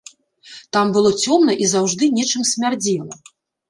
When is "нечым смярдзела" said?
2.19-3.25